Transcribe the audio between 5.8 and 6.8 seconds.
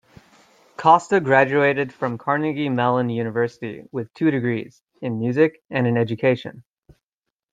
in education.